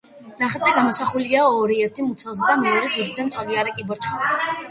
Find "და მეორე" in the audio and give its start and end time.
2.53-2.89